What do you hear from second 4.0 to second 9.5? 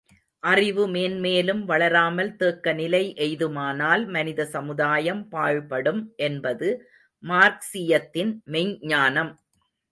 மனித சமுதாயம் பாழ்படும் என்பது மார்க்சீயத்தின் மெய்ஞ்ஞானம்.